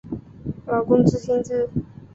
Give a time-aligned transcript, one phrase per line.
[0.65, 1.69] 劳工之薪资